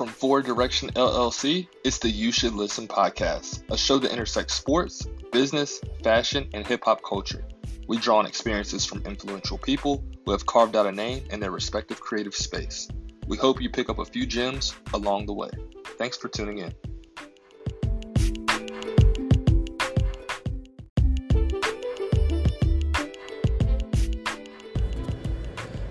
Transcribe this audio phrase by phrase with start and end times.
[0.00, 5.06] From Forward Direction LLC, it's the You Should Listen podcast, a show that intersects sports,
[5.30, 7.44] business, fashion, and hip hop culture.
[7.86, 11.50] We draw on experiences from influential people who have carved out a name in their
[11.50, 12.88] respective creative space.
[13.26, 15.50] We hope you pick up a few gems along the way.
[15.98, 16.72] Thanks for tuning in.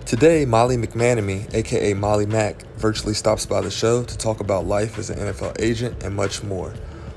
[0.04, 4.98] Today, Molly McManimie, aka Molly Mack, virtually stops by the show to talk about life
[4.98, 6.72] as an NFL agent and much more.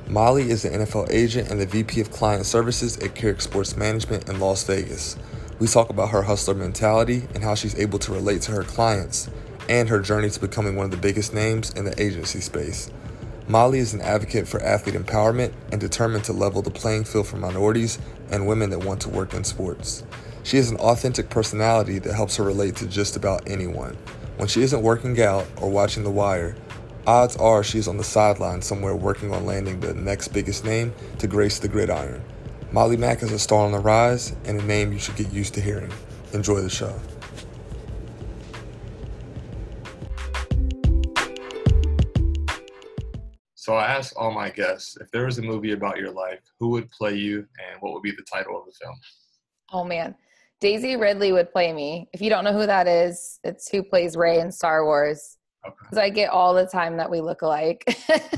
[0.07, 4.27] Molly is an NFL agent and the VP of Client Services at Caric Sports Management
[4.27, 5.15] in Las Vegas.
[5.59, 9.29] We talk about her hustler mentality and how she's able to relate to her clients,
[9.69, 12.91] and her journey to becoming one of the biggest names in the agency space.
[13.47, 17.37] Molly is an advocate for athlete empowerment and determined to level the playing field for
[17.37, 17.99] minorities
[18.29, 20.03] and women that want to work in sports.
[20.43, 23.97] She has an authentic personality that helps her relate to just about anyone.
[24.37, 26.55] When she isn't working out or watching The Wire,
[27.05, 31.27] odds are she's on the sideline somewhere working on landing the next biggest name to
[31.27, 32.23] grace the gridiron.
[32.71, 35.53] Molly Mack is a star on the rise and a name you should get used
[35.53, 35.91] to hearing.
[36.33, 36.99] Enjoy the show.
[43.53, 46.69] So I asked all my guests if there was a movie about your life, who
[46.69, 48.95] would play you and what would be the title of the film?
[49.71, 50.15] Oh man.
[50.63, 52.07] Daisy Ridley would play me.
[52.13, 55.37] If you don't know who that is, it's who plays Rey in Star Wars.
[55.61, 56.05] Because okay.
[56.05, 57.83] I get all the time that we look alike.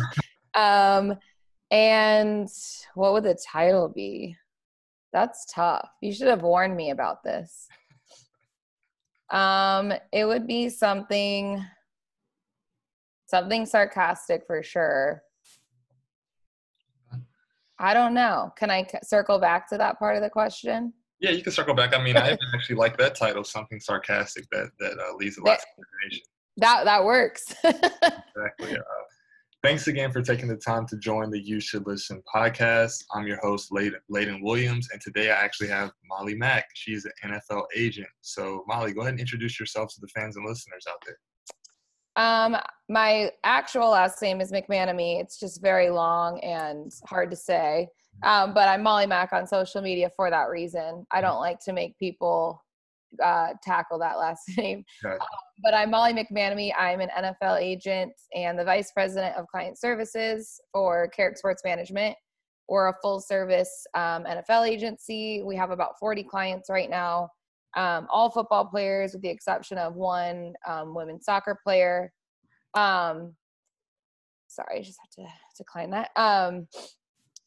[0.56, 1.20] um,
[1.70, 2.50] and
[2.96, 4.36] what would the title be?
[5.14, 5.88] That's tough.
[6.02, 7.68] You should have warned me about this.
[9.30, 11.64] Um, it would be something
[13.28, 15.22] something sarcastic for sure.
[17.78, 18.52] I don't know.
[18.58, 20.92] Can I circle back to that part of the question?
[21.20, 21.96] Yeah, you can circle back.
[21.96, 25.60] I mean, I actually like that title, something sarcastic that that uh, leaves a lot
[25.60, 26.24] of information.
[26.58, 27.54] That that works.
[27.64, 28.78] exactly.
[28.78, 29.04] Uh,
[29.64, 33.04] thanks again for taking the time to join the You Should Listen podcast.
[33.14, 36.68] I'm your host, Layden Williams, and today I actually have Molly Mack.
[36.74, 38.08] She's an NFL agent.
[38.22, 41.18] So, Molly, go ahead and introduce yourself to the fans and listeners out there.
[42.18, 42.58] Um,
[42.90, 45.20] my actual last name is McManimie.
[45.20, 47.90] It's just very long and hard to say.
[48.24, 51.06] Um, but I'm Molly Mack on social media for that reason.
[51.12, 52.64] I don't like to make people
[53.24, 54.84] uh, tackle that last name.
[55.06, 55.18] Um,
[55.64, 56.72] but I'm Molly McManimie.
[56.78, 62.16] I'm an NFL agent and the vice president of client services for Caric Sports Management.
[62.68, 65.44] We're a full service um, NFL agency.
[65.44, 67.30] We have about 40 clients right now,
[67.78, 72.12] um, all football players with the exception of one um, women's soccer player.
[72.74, 73.36] Um,
[74.48, 76.10] sorry, I just have to decline that.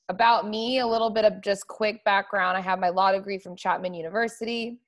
[0.09, 2.57] Um, about me, a little bit of just quick background.
[2.57, 4.79] I have my law degree from Chapman University.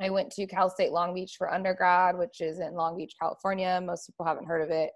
[0.00, 3.80] I went to Cal State Long Beach for undergrad, which is in Long Beach, California.
[3.82, 4.90] Most people haven't heard of it.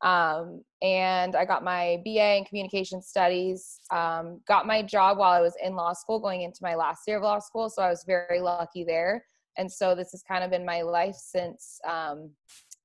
[0.00, 3.80] Um, and I got my BA in communication studies.
[3.90, 7.18] Um, got my job while I was in law school, going into my last year
[7.18, 7.68] of law school.
[7.68, 9.24] So I was very lucky there.
[9.58, 12.30] And so this has kind of been my life since um,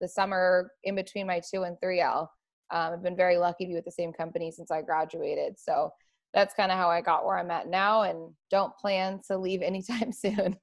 [0.01, 2.31] the summer in between my two and three L.
[2.71, 5.59] Um, I've been very lucky to be with the same company since I graduated.
[5.59, 5.91] So
[6.33, 9.61] that's kind of how I got where I'm at now and don't plan to leave
[9.63, 10.57] anytime soon.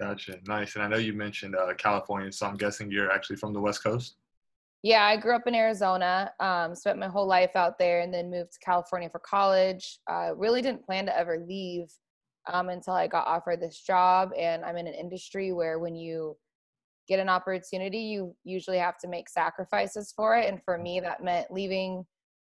[0.00, 0.38] Gotcha.
[0.46, 0.74] Nice.
[0.74, 3.82] And I know you mentioned uh, California, so I'm guessing you're actually from the West
[3.82, 4.16] Coast?
[4.82, 8.30] Yeah, I grew up in Arizona, um, spent my whole life out there, and then
[8.30, 9.98] moved to California for college.
[10.08, 11.88] Uh, really didn't plan to ever leave
[12.52, 14.30] um, until I got offered this job.
[14.38, 16.36] And I'm in an industry where when you
[17.08, 20.48] get an opportunity, you usually have to make sacrifices for it.
[20.48, 22.04] And for me, that meant leaving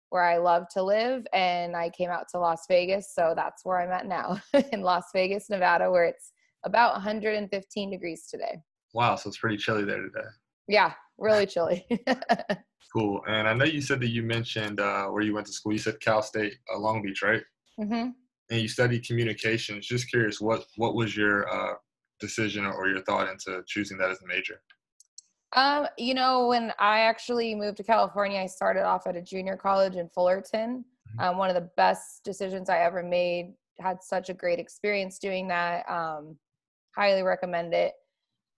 [0.10, 1.26] where I love to live.
[1.34, 3.14] And I came out to Las Vegas.
[3.14, 4.40] So that's where I'm at now
[4.72, 6.32] in Las Vegas, Nevada, where it's
[6.64, 8.60] about 115 degrees today.
[8.94, 9.16] Wow.
[9.16, 10.28] So it's pretty chilly there today.
[10.68, 11.86] Yeah, really chilly.
[12.94, 13.22] cool.
[13.28, 15.74] And I know you said that you mentioned uh, where you went to school.
[15.74, 17.44] You said Cal State uh, Long Beach, right?
[17.80, 18.10] Mm-hmm.
[18.52, 19.88] And you studied communications.
[19.88, 21.74] Just curious, what what was your uh,
[22.20, 24.62] decision or your thought into choosing that as a major?
[25.56, 29.56] Um, you know, when I actually moved to California, I started off at a junior
[29.56, 30.84] college in Fullerton.
[31.18, 31.20] Mm-hmm.
[31.20, 33.54] Um, one of the best decisions I ever made.
[33.80, 35.90] Had such a great experience doing that.
[35.90, 36.38] Um,
[36.96, 37.94] highly recommend it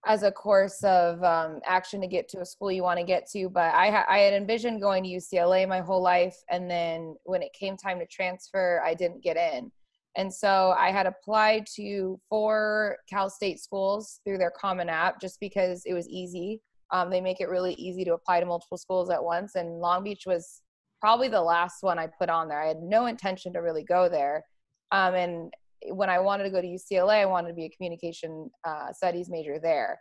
[0.05, 3.27] as a course of um, action to get to a school you want to get
[3.31, 3.49] to.
[3.49, 7.41] But I, ha- I had envisioned going to UCLA my whole life, and then when
[7.41, 9.71] it came time to transfer, I didn't get in.
[10.15, 15.39] And so I had applied to four Cal State schools through their Common App just
[15.39, 16.61] because it was easy.
[16.91, 19.55] Um, they make it really easy to apply to multiple schools at once.
[19.55, 20.61] And Long Beach was
[21.01, 22.61] probably the last one I put on there.
[22.61, 24.43] I had no intention to really go there.
[24.91, 25.53] Um, and
[25.89, 29.29] when I wanted to go to UCLA, I wanted to be a communication uh, studies
[29.29, 29.99] major there.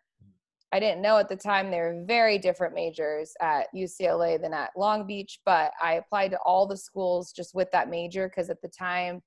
[0.73, 4.71] I didn't know at the time they were very different majors at UCLA than at
[4.77, 8.61] Long Beach, but I applied to all the schools just with that major because at
[8.63, 9.23] the time,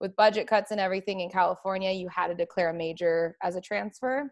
[0.00, 3.60] with budget cuts and everything in California, you had to declare a major as a
[3.60, 4.30] transfer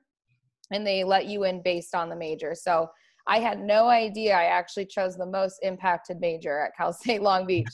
[0.71, 2.55] and they let you in based on the major.
[2.55, 2.89] So
[3.27, 7.47] I had no idea I actually chose the most impacted major at Cal State Long
[7.47, 7.71] Beach.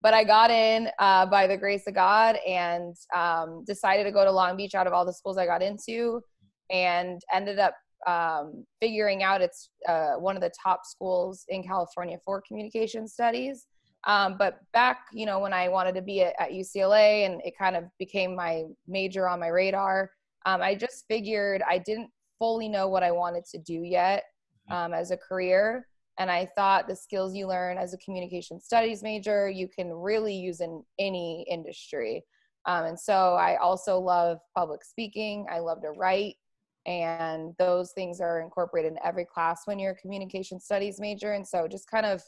[0.00, 4.24] But I got in uh, by the grace of God and um, decided to go
[4.24, 6.20] to Long Beach out of all the schools I got into
[6.70, 7.74] and ended up
[8.06, 13.66] um, figuring out it's uh, one of the top schools in California for communication studies.
[14.06, 17.54] Um, but back, you know, when I wanted to be at, at, UCLA and it
[17.58, 20.10] kind of became my major on my radar,
[20.46, 22.08] um, I just figured I didn't
[22.38, 24.24] fully know what I wanted to do yet
[24.70, 24.74] mm-hmm.
[24.74, 25.86] um, as a career.
[26.18, 30.34] And I thought the skills you learn as a communication studies major, you can really
[30.34, 32.24] use in any industry.
[32.66, 35.46] Um, and so I also love public speaking.
[35.50, 36.34] I love to write.
[36.86, 41.34] And those things are incorporated in every class when you're a communication studies major.
[41.34, 42.22] And so just kind of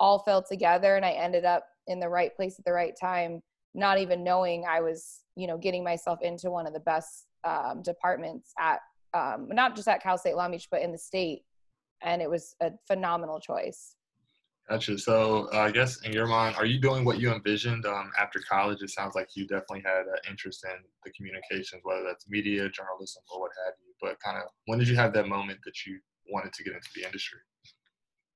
[0.00, 3.42] all fell together and I ended up in the right place at the right time,
[3.74, 7.82] not even knowing I was, you know, getting myself into one of the best um,
[7.82, 8.80] departments at,
[9.14, 11.42] um, not just at Cal State Long Beach, but in the state
[12.04, 13.96] and it was a phenomenal choice.
[14.68, 14.96] Gotcha.
[14.96, 18.40] So uh, I guess in your mind, are you doing what you envisioned um, after
[18.48, 18.80] college?
[18.80, 23.22] It sounds like you definitely had an interest in the communications, whether that's media, journalism,
[23.30, 23.92] or what have you.
[24.00, 25.98] But kind of, when did you have that moment that you
[26.30, 27.40] wanted to get into the industry?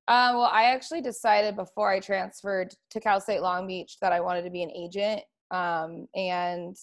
[0.07, 4.19] Uh, well, I actually decided before I transferred to Cal State Long Beach that I
[4.19, 5.21] wanted to be an agent.
[5.49, 6.77] Um, and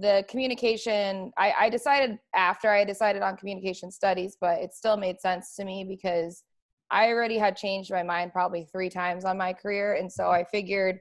[0.00, 5.20] the communication I, I decided after i decided on communication studies but it still made
[5.20, 6.42] sense to me because
[6.90, 9.94] i already had changed my mind probably three times on my career.
[9.94, 10.98] And so i figured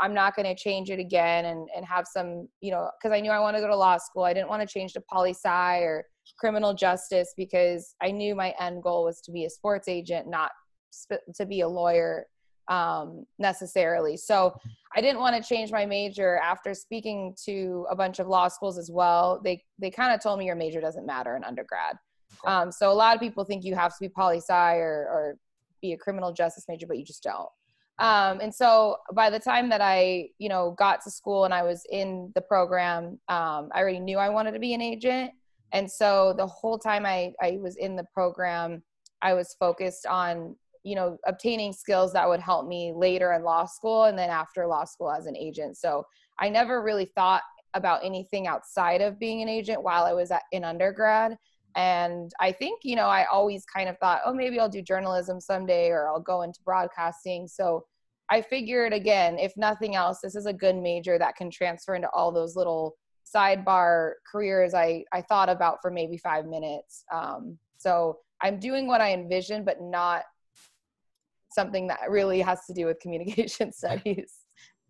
[0.00, 3.20] i'm not going to change it again and, and have some you know because i
[3.20, 4.24] knew i wanted to go to law school.
[4.24, 6.04] I didn't want to change to poli sci or
[6.38, 10.50] criminal justice because i knew my end goal was to be a sports agent not
[10.90, 12.26] sp- to be a lawyer
[12.68, 14.16] um, necessarily.
[14.16, 14.54] So
[14.94, 18.78] I didn't want to change my major after speaking to a bunch of law schools
[18.78, 19.40] as well.
[19.42, 21.96] They they kind of told me your major doesn't matter in undergrad.
[22.46, 25.36] Um, so a lot of people think you have to be poli sci or, or
[25.80, 27.48] be a criminal justice major, but you just don't.
[27.98, 31.62] Um, and so by the time that I, you know, got to school and I
[31.62, 35.32] was in the program, um, I already knew I wanted to be an agent.
[35.72, 38.82] And so the whole time I, I was in the program,
[39.20, 43.64] I was focused on you know obtaining skills that would help me later in law
[43.64, 45.76] school and then after law school as an agent.
[45.76, 46.04] So
[46.38, 47.42] i never really thought
[47.74, 51.36] about anything outside of being an agent while i was at, in undergrad.
[51.76, 55.40] And i think you know i always kind of thought oh maybe i'll do journalism
[55.40, 57.46] someday or i'll go into broadcasting.
[57.46, 57.84] So
[58.30, 62.10] i figured again if nothing else this is a good major that can transfer into
[62.10, 62.96] all those little
[63.34, 67.04] sidebar careers i i thought about for maybe five minutes.
[67.12, 70.24] Um, so i'm doing what i envisioned but not
[71.54, 74.32] something that really has to do with communication studies.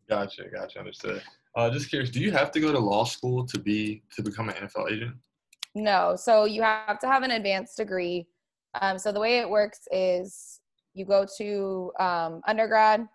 [0.09, 1.23] Gotcha, gotcha, understood.
[1.55, 4.49] Uh, just curious, do you have to go to law school to be to become
[4.49, 5.15] an NFL agent?
[5.75, 8.27] No, so you have to have an advanced degree.
[8.81, 10.61] Um, so the way it works is
[10.95, 13.07] you go to um, undergrad,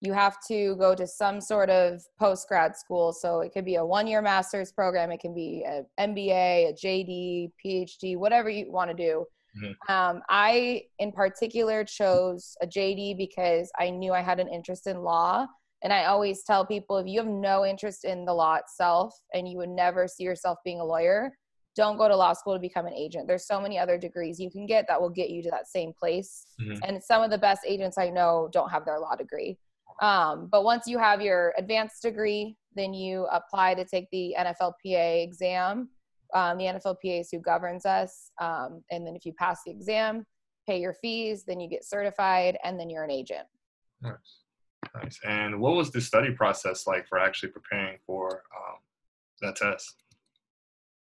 [0.00, 3.12] you have to go to some sort of post grad school.
[3.12, 6.72] So it could be a one year master's program, it can be an MBA, a
[6.72, 9.26] JD, PhD, whatever you want to do.
[9.56, 9.92] Mm-hmm.
[9.92, 15.02] Um, I, in particular, chose a JD because I knew I had an interest in
[15.02, 15.46] law.
[15.82, 19.48] And I always tell people if you have no interest in the law itself and
[19.48, 21.32] you would never see yourself being a lawyer,
[21.74, 23.26] don't go to law school to become an agent.
[23.26, 25.92] There's so many other degrees you can get that will get you to that same
[25.98, 26.44] place.
[26.60, 26.82] Mm-hmm.
[26.84, 29.56] And some of the best agents I know don't have their law degree.
[30.02, 35.24] Um, but once you have your advanced degree, then you apply to take the NFLPA
[35.24, 35.88] exam
[36.34, 38.30] um, the NFLPA is who governs us.
[38.40, 40.24] Um, and then if you pass the exam,
[40.66, 43.46] pay your fees, then you get certified, and then you're an agent.
[44.02, 44.14] Nice.
[44.94, 45.20] Nice.
[45.24, 48.78] And what was the study process like for actually preparing for um,
[49.42, 49.96] that test?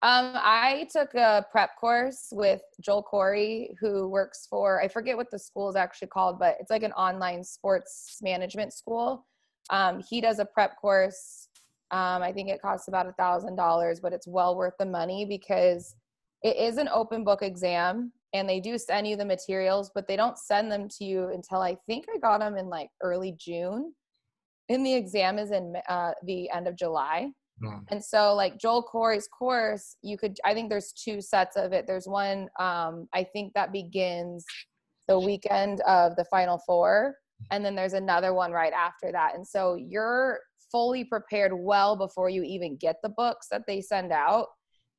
[0.02, 5.32] Um, I took a prep course with Joel Corry, who works for, I forget what
[5.32, 9.26] the school is actually called, but it's like an online sports management school.
[9.72, 11.48] Um, he does a prep course
[11.92, 15.26] um, I think it costs about a thousand dollars, but it's well worth the money
[15.26, 15.96] because
[16.44, 20.16] it is an open book exam and they do send you the materials, but they
[20.16, 23.94] don't send them to you until I think I got them in like early June.
[24.68, 27.30] And the exam is in uh, the end of July.
[27.64, 27.86] Mm.
[27.90, 31.88] And so, like Joel Corry's course, you could, I think there's two sets of it.
[31.88, 34.44] There's one, um, I think that begins
[35.08, 37.16] the weekend of the Final Four.
[37.52, 39.36] And then there's another one right after that.
[39.36, 40.40] And so you're
[40.76, 44.48] fully prepared well before you even get the books that they send out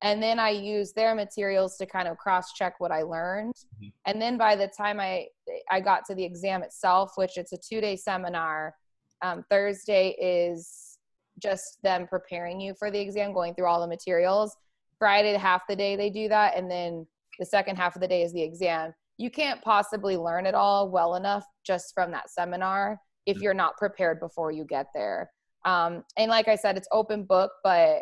[0.01, 3.55] and then I use their materials to kind of cross check what I learned.
[3.55, 3.87] Mm-hmm.
[4.05, 5.27] And then by the time I
[5.71, 8.75] I got to the exam itself, which it's a two day seminar,
[9.21, 10.99] um, Thursday is
[11.41, 14.55] just them preparing you for the exam, going through all the materials.
[14.99, 17.05] Friday, half the day they do that, and then
[17.39, 18.93] the second half of the day is the exam.
[19.17, 23.43] You can't possibly learn it all well enough just from that seminar if mm-hmm.
[23.43, 25.31] you're not prepared before you get there.
[25.67, 28.01] Um, and like I said, it's open book, but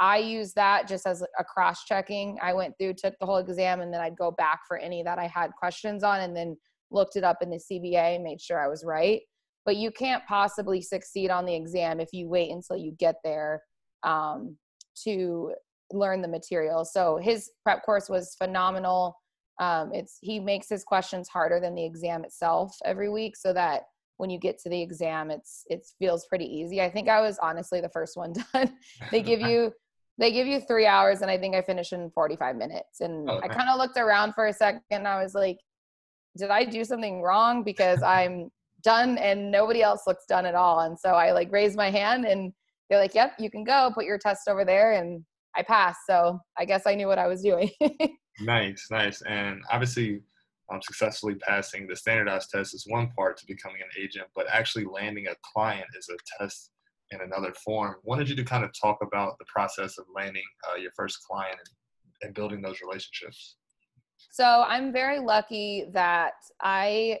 [0.00, 2.36] I use that just as a cross checking.
[2.42, 5.20] I went through, took the whole exam, and then I'd go back for any that
[5.20, 6.56] I had questions on and then
[6.90, 9.20] looked it up in the CBA, and made sure I was right.
[9.64, 13.62] But you can't possibly succeed on the exam if you wait until you get there
[14.02, 14.56] um,
[15.04, 15.54] to
[15.92, 16.84] learn the material.
[16.84, 19.16] So his prep course was phenomenal.
[19.60, 23.82] Um, it's he makes his questions harder than the exam itself every week, so that
[24.16, 26.80] when you get to the exam, it's it feels pretty easy.
[26.80, 28.72] I think I was honestly the first one done.
[29.10, 29.72] they give you
[30.18, 33.00] they give you three hours and i think i finished in 45 minutes.
[33.00, 35.58] And oh, i kind of looked around for a second and i was like
[36.36, 37.62] did i do something wrong?
[37.62, 38.50] Because i'm
[38.82, 40.80] done and nobody else looks done at all.
[40.80, 42.52] And so i like raised my hand and
[42.88, 43.90] they're like yep you can go.
[43.94, 44.92] Put your test over there.
[44.92, 45.24] And
[45.56, 46.00] i passed.
[46.08, 47.70] So i guess i knew what i was doing.
[48.40, 49.22] Nice nice.
[49.22, 50.20] And obviously
[50.72, 54.84] um, successfully passing the standardized test is one part to becoming an agent but actually
[54.84, 56.70] landing a client is a test
[57.10, 57.96] in another form.
[58.02, 61.56] Wanted you to kind of talk about the process of landing uh, your first client
[61.58, 61.68] and,
[62.22, 63.56] and building those relationships.
[64.30, 67.18] So I'm very lucky that I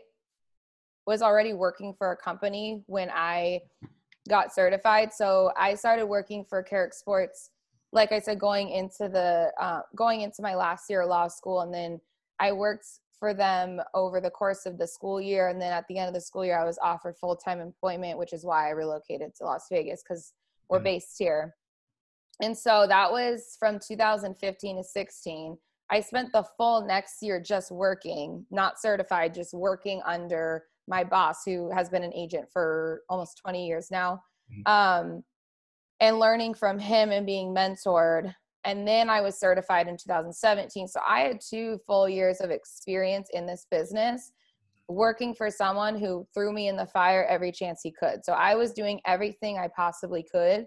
[1.06, 3.60] was already working for a company when I
[4.28, 5.12] got certified.
[5.12, 7.50] So I started working for Caric Sports,
[7.92, 11.60] like I said, going into the uh, going into my last year of law school,
[11.60, 12.00] and then
[12.40, 12.86] I worked
[13.18, 15.48] for them over the course of the school year.
[15.48, 18.18] And then at the end of the school year, I was offered full time employment,
[18.18, 20.32] which is why I relocated to Las Vegas because
[20.68, 20.84] we're mm-hmm.
[20.84, 21.54] based here.
[22.42, 25.58] And so that was from 2015 to 16.
[25.90, 31.44] I spent the full next year just working, not certified, just working under my boss,
[31.44, 34.70] who has been an agent for almost 20 years now, mm-hmm.
[34.70, 35.24] um,
[36.00, 40.88] and learning from him and being mentored and then I was certified in 2017.
[40.88, 44.32] So I had two full years of experience in this business
[44.88, 48.24] working for someone who threw me in the fire every chance he could.
[48.24, 50.66] So I was doing everything I possibly could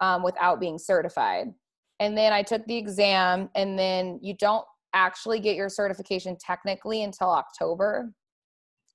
[0.00, 1.48] um, without being certified.
[1.98, 7.02] And then I took the exam, and then you don't actually get your certification technically
[7.02, 8.12] until October.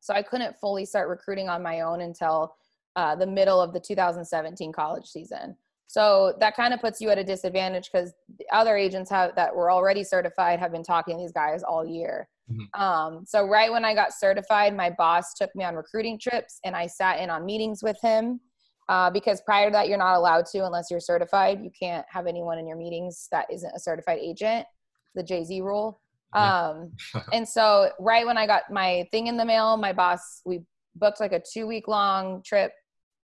[0.02, 2.56] So I couldn't fully start recruiting on my own until
[2.96, 5.56] uh, the middle of the 2017 college season.
[5.92, 9.54] So that kind of puts you at a disadvantage because the other agents have that
[9.54, 12.30] were already certified have been talking to these guys all year.
[12.50, 12.82] Mm-hmm.
[12.82, 16.78] Um, so right when I got certified, my boss took me on recruiting trips and
[16.78, 18.40] I sat in on meetings with him.
[18.88, 21.60] Uh, because prior to that, you're not allowed to unless you're certified.
[21.62, 24.66] You can't have anyone in your meetings that isn't a certified agent,
[25.14, 26.00] the Jay Z rule.
[26.32, 26.94] Um,
[27.34, 30.62] and so, right when I got my thing in the mail, my boss, we
[30.96, 32.72] booked like a two week long trip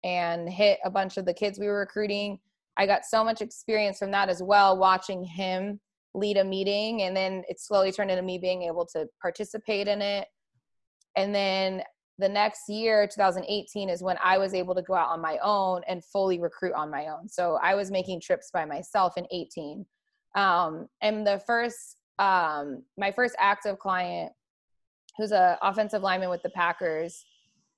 [0.03, 2.39] and hit a bunch of the kids we were recruiting
[2.77, 5.81] I got so much experience from that as well, watching him
[6.15, 7.03] lead a meeting.
[7.03, 10.27] And then it slowly turned into me being able to participate in it.
[11.17, 11.83] And then
[12.19, 15.83] the next year, 2018, is when I was able to go out on my own
[15.89, 17.29] and fully recruit on my own.
[17.29, 19.85] So I was making trips by myself in 18.
[20.37, 24.33] Um, and the first, um, my first active client,
[25.19, 27.25] who's an offensive lineman with the Packers,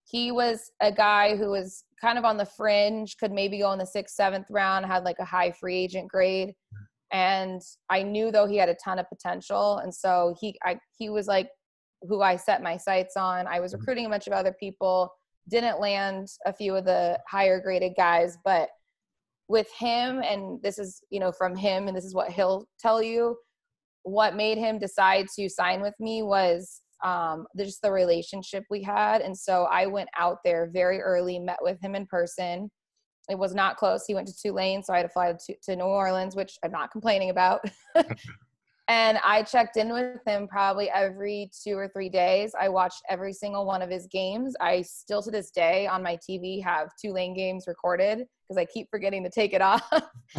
[0.08, 3.78] he was a guy who was kind of on the fringe, could maybe go in
[3.78, 6.54] the sixth, seventh round, had like a high free agent grade.
[7.12, 7.60] And
[7.90, 9.78] I knew though he had a ton of potential.
[9.78, 11.48] And so he I he was like
[12.02, 13.46] who I set my sights on.
[13.46, 13.80] I was mm-hmm.
[13.80, 15.12] recruiting a bunch of other people,
[15.48, 18.68] didn't land a few of the higher graded guys, but
[19.48, 23.00] with him, and this is, you know, from him, and this is what he'll tell
[23.00, 23.36] you,
[24.02, 29.22] what made him decide to sign with me was um, just the relationship we had.
[29.22, 32.68] And so I went out there very early, met with him in person.
[33.30, 34.04] It was not close.
[34.06, 36.72] He went to Tulane, so I had to fly to, to New Orleans, which I'm
[36.72, 37.64] not complaining about.
[38.88, 42.52] and I checked in with him probably every two or three days.
[42.60, 44.54] I watched every single one of his games.
[44.60, 48.88] I still to this day on my TV have Tulane games recorded because I keep
[48.90, 49.88] forgetting to take it off.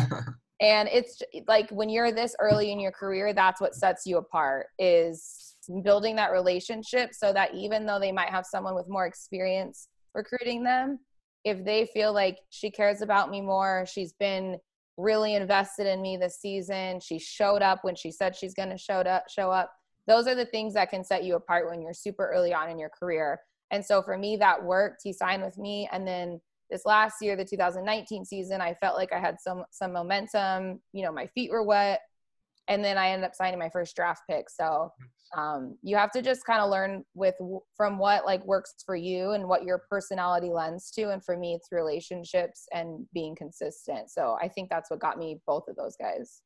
[0.62, 4.68] and it's like when you're this early in your career, that's what sets you apart
[4.80, 5.47] is
[5.84, 10.64] building that relationship so that even though they might have someone with more experience recruiting
[10.64, 11.00] them,
[11.44, 14.58] if they feel like she cares about me more, she's been
[14.98, 18.78] really invested in me this season, she showed up when she said she's going to
[18.78, 19.72] show up, show up.
[20.08, 22.80] Those are the things that can set you apart when you're super early on in
[22.80, 23.40] your career.
[23.72, 25.02] And so for me, that worked.
[25.04, 29.14] He signed with me, and then this last year, the 2019 season, I felt like
[29.14, 30.82] I had some some momentum.
[30.94, 32.02] You know, my feet were wet
[32.68, 34.50] and then I ended up signing my first draft pick.
[34.50, 34.92] So
[35.36, 37.36] um, you have to just kind of learn with
[37.76, 41.10] from what like works for you and what your personality lends to.
[41.12, 44.10] And for me, it's relationships and being consistent.
[44.10, 46.42] So I think that's what got me both of those guys.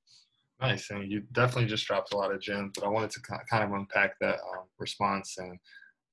[0.60, 2.74] Nice, and you definitely just dropped a lot of gems.
[2.76, 5.36] But I wanted to kind of unpack that um, response.
[5.40, 5.58] And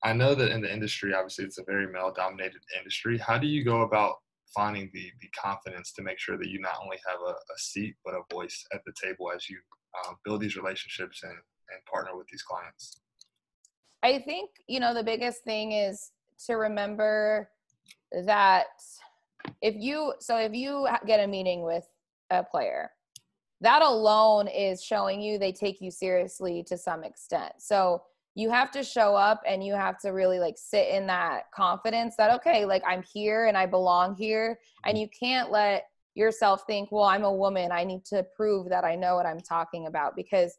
[0.03, 3.19] I know that in the industry, obviously, it's a very male-dominated industry.
[3.19, 4.15] How do you go about
[4.55, 7.95] finding the the confidence to make sure that you not only have a, a seat
[8.03, 9.59] but a voice at the table as you
[10.07, 13.01] um, build these relationships and, and partner with these clients?
[14.03, 16.11] I think, you know, the biggest thing is
[16.45, 17.49] to remember
[18.25, 18.67] that
[19.61, 21.87] if you, so if you get a meeting with
[22.29, 22.91] a player,
[23.61, 27.53] that alone is showing you they take you seriously to some extent.
[27.57, 28.03] So
[28.35, 32.15] you have to show up and you have to really like sit in that confidence
[32.17, 34.59] that, okay, like I'm here and I belong here.
[34.85, 35.87] And you can't let
[36.19, 37.71] yourself think, well, I'm a woman.
[37.71, 40.55] I need to prove that I know what I'm talking about because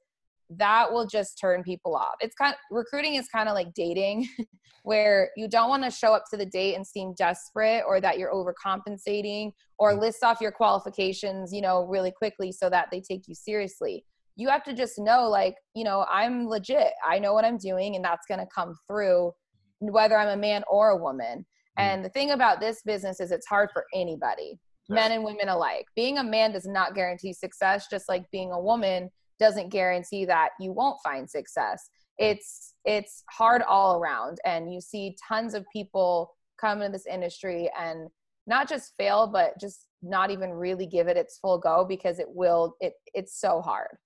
[0.48, 2.14] that will just turn people off.
[2.20, 4.28] It's kind of, recruiting is kind of like dating
[4.82, 8.18] where you don't want to show up to the date and seem desperate or that
[8.18, 10.00] you're overcompensating or mm.
[10.00, 14.04] list off your qualifications, you know, really quickly so that they take you seriously.
[14.34, 16.92] You have to just know like, you know, I'm legit.
[17.06, 19.32] I know what I'm doing and that's going to come through
[19.78, 21.46] whether I'm a man or a woman.
[21.78, 21.82] Mm.
[21.82, 24.58] And the thing about this business is it's hard for anybody
[24.90, 25.86] men and women alike.
[25.94, 30.50] Being a man does not guarantee success, just like being a woman doesn't guarantee that
[30.60, 31.88] you won't find success.
[32.18, 37.70] It's it's hard all around and you see tons of people come into this industry
[37.78, 38.08] and
[38.46, 42.26] not just fail but just not even really give it its full go because it
[42.28, 43.96] will it it's so hard.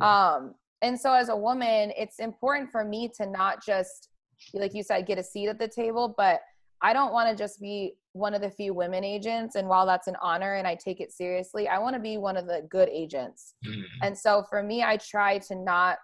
[0.00, 4.08] Um and so as a woman, it's important for me to not just
[4.52, 6.40] like you said get a seat at the table, but
[6.82, 9.54] I don't want to just be one of the few women agents.
[9.54, 12.36] And while that's an honor and I take it seriously, I want to be one
[12.36, 13.54] of the good agents.
[13.64, 13.82] Mm-hmm.
[14.02, 15.98] And so for me, I try to not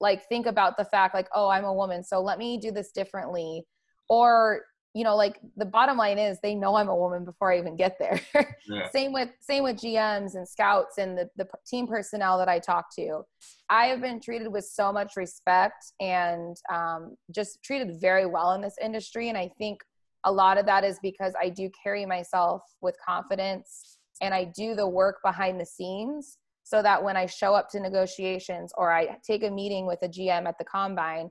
[0.00, 2.90] like think about the fact like, oh, I'm a woman, so let me do this
[2.92, 3.66] differently.
[4.08, 4.62] Or
[4.98, 7.76] you know like the bottom line is they know i'm a woman before i even
[7.76, 8.20] get there
[8.68, 8.90] yeah.
[8.90, 12.86] same with same with gms and scouts and the, the team personnel that i talk
[12.92, 13.22] to
[13.70, 18.60] i have been treated with so much respect and um, just treated very well in
[18.60, 19.80] this industry and i think
[20.24, 24.74] a lot of that is because i do carry myself with confidence and i do
[24.74, 29.16] the work behind the scenes so that when i show up to negotiations or i
[29.24, 31.30] take a meeting with a gm at the combine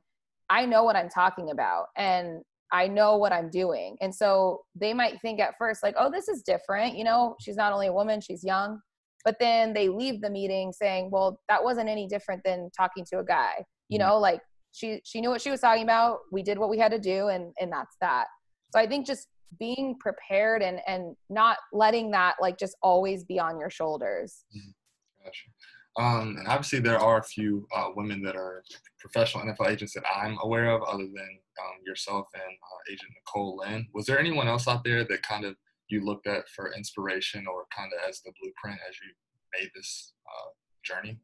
[0.50, 1.88] I know what I'm talking about.
[1.96, 3.98] And I know what I'm doing.
[4.02, 6.98] And so they might think at first, like, oh, this is different.
[6.98, 8.80] You know, she's not only a woman, she's young.
[9.26, 13.20] But then they leave the meeting saying, well, that wasn't any different than talking to
[13.20, 13.64] a guy.
[13.90, 14.08] You mm-hmm.
[14.08, 16.20] know, like she she knew what she was talking about.
[16.32, 18.28] We did what we had to do and and that's that.
[18.74, 19.28] So I think just
[19.60, 24.46] being prepared and and not letting that like just always be on your shoulders.
[24.56, 25.26] Mm-hmm.
[25.26, 25.50] Gotcha.
[25.98, 28.64] Um, and obviously, there are a few uh, women that are
[29.00, 33.58] professional NFL agents that I'm aware of, other than um, yourself and uh, Agent Nicole
[33.58, 33.88] Lynn.
[33.94, 35.56] Was there anyone else out there that kind of
[35.90, 40.14] you looked at for inspiration or kind of as the blueprint as you made this
[40.28, 40.50] uh,
[40.84, 41.20] journey?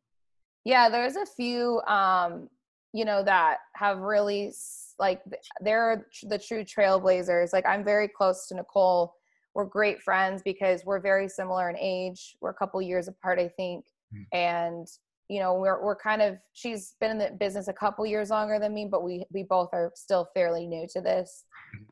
[0.66, 2.50] Yeah, there's a few, um,
[2.94, 4.54] you know, that have really
[4.98, 5.22] like
[5.62, 7.54] they're the true trailblazers.
[7.54, 9.14] Like I'm very close to Nicole.
[9.54, 12.38] We're great friends because we're very similar in age.
[12.42, 13.86] We're a couple years apart, I think.
[14.32, 14.88] And
[15.30, 18.60] you know we're we're kind of she's been in the business a couple years longer
[18.60, 21.46] than me but we we both are still fairly new to this.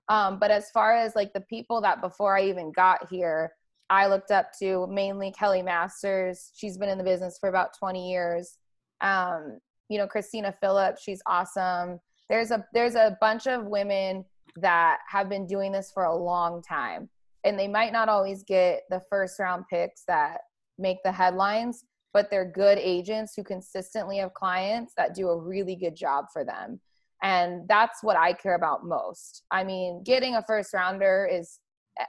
[0.09, 3.51] Um but as far as like the people that before i even got here
[3.89, 6.51] i looked up to mainly kelly masters.
[6.55, 8.57] She's been in the business for about 20 years.
[9.01, 11.99] Um you know christina phillips she's awesome.
[12.29, 14.25] There's a there's a bunch of women
[14.57, 17.09] that have been doing this for a long time
[17.43, 20.41] and they might not always get the first round picks that
[20.77, 25.75] make the headlines but they're good agents who consistently have clients that do a really
[25.75, 26.79] good job for them.
[27.23, 29.43] And that's what I care about most.
[29.51, 31.59] I mean, getting a first rounder is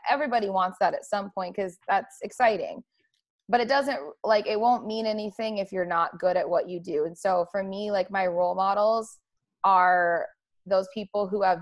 [0.09, 2.83] everybody wants that at some point because that's exciting.
[3.49, 6.81] But it doesn't like it won't mean anything if you're not good at what you
[6.81, 7.05] do.
[7.05, 9.19] And so for me, like my role models
[9.65, 10.27] are
[10.65, 11.61] those people who have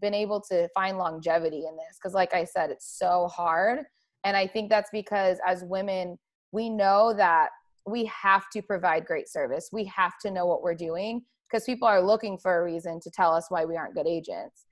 [0.00, 1.98] been able to find longevity in this.
[1.98, 3.80] Because, like I said, it's so hard.
[4.22, 6.18] And I think that's because as women,
[6.52, 7.50] we know that
[7.86, 9.70] we have to provide great service.
[9.72, 13.10] We have to know what we're doing because people are looking for a reason to
[13.10, 14.66] tell us why we aren't good agents.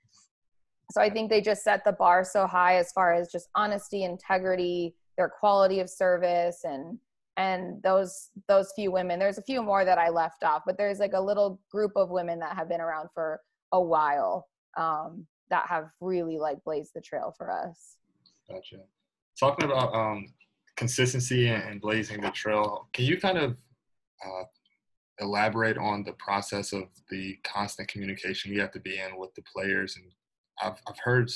[0.91, 4.03] So I think they just set the bar so high as far as just honesty,
[4.03, 6.97] integrity, their quality of service and
[7.37, 10.99] and those those few women there's a few more that i left off but there's
[10.99, 14.47] like a little group of women that have been around for a while
[14.77, 17.97] um, that have really like blazed the trail for us
[18.49, 18.77] gotcha
[19.39, 20.27] talking about um,
[20.75, 22.87] consistency and blazing the trail.
[22.93, 23.57] Can you kind of
[24.25, 24.43] uh,
[25.19, 29.43] elaborate on the process of the constant communication you have to be in with the
[29.53, 29.95] players.
[29.95, 30.05] And
[30.61, 31.31] I've, I've heard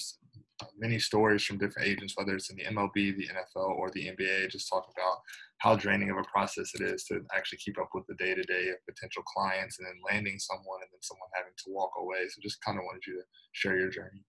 [0.77, 4.49] many stories from different agents, whether it's in the MLB, the NFL, or the NBA,
[4.49, 5.17] just talk about
[5.59, 8.43] how draining of a process it is to actually keep up with the day to
[8.43, 12.27] day of potential clients and then landing someone and then someone having to walk away.
[12.27, 13.23] So just kind of wanted you to
[13.53, 14.23] share your journey.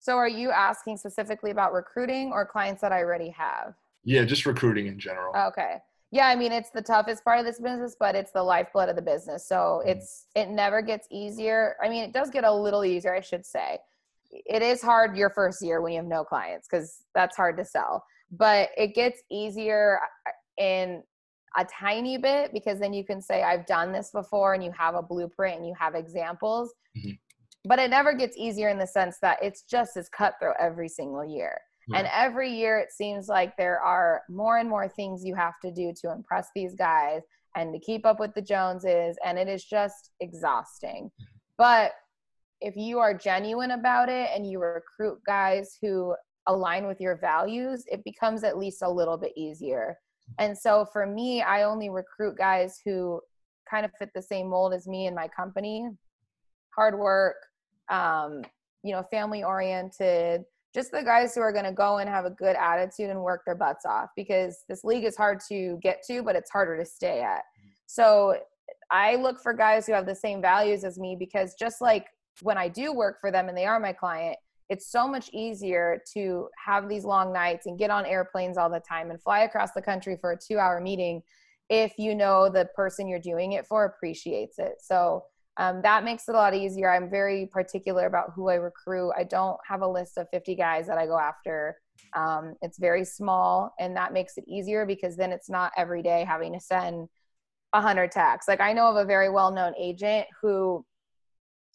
[0.00, 3.74] So are you asking specifically about recruiting or clients that I already have?
[4.06, 5.34] Yeah, just recruiting in general.
[5.48, 5.78] Okay.
[6.12, 8.96] Yeah, I mean it's the toughest part of this business, but it's the lifeblood of
[8.96, 9.46] the business.
[9.46, 9.90] So mm-hmm.
[9.90, 11.74] it's it never gets easier.
[11.82, 13.78] I mean, it does get a little easier, I should say.
[14.30, 17.64] It is hard your first year when you have no clients because that's hard to
[17.64, 18.04] sell.
[18.30, 21.02] But it gets easier uh, in
[21.56, 24.94] a tiny bit because then you can say I've done this before and you have
[24.94, 26.72] a blueprint and you have examples.
[26.96, 27.12] Mm-hmm.
[27.64, 31.24] But it never gets easier in the sense that it's just as cutthroat every single
[31.24, 31.58] year.
[31.94, 35.70] And every year it seems like there are more and more things you have to
[35.70, 37.22] do to impress these guys
[37.54, 39.16] and to keep up with the Joneses.
[39.24, 41.10] And it is just exhausting.
[41.58, 41.92] But
[42.60, 46.14] if you are genuine about it and you recruit guys who
[46.48, 49.96] align with your values, it becomes at least a little bit easier.
[50.38, 53.20] And so for me, I only recruit guys who
[53.70, 55.88] kind of fit the same mold as me and my company
[56.76, 57.36] hard work,
[57.88, 58.42] um,
[58.82, 60.44] you know, family oriented,
[60.76, 63.46] just the guys who are going to go and have a good attitude and work
[63.46, 66.84] their butts off because this league is hard to get to, but it's harder to
[66.84, 67.38] stay at.
[67.38, 67.68] Mm-hmm.
[67.86, 68.36] So
[68.90, 72.08] I look for guys who have the same values as me because just like
[72.42, 74.36] when I do work for them and they are my client,
[74.68, 78.82] it's so much easier to have these long nights and get on airplanes all the
[78.86, 81.22] time and fly across the country for a two hour meeting
[81.70, 84.74] if you know the person you're doing it for appreciates it.
[84.82, 85.24] So
[85.58, 86.90] um, that makes it a lot easier.
[86.90, 89.12] I'm very particular about who I recruit.
[89.16, 91.76] I don't have a list of 50 guys that I go after.
[92.14, 96.24] Um, it's very small, and that makes it easier because then it's not every day
[96.24, 97.08] having to send
[97.70, 98.48] 100 texts.
[98.48, 100.84] Like I know of a very well known agent who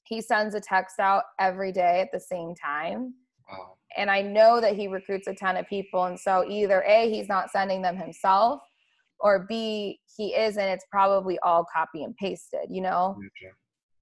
[0.05, 3.15] he sends a text out every day at the same time.
[3.51, 3.77] Wow.
[3.97, 6.05] And I know that he recruits a ton of people.
[6.05, 8.61] And so either A, he's not sending them himself,
[9.19, 13.17] or B, he is, and it's probably all copy and pasted, you know?
[13.17, 13.51] Okay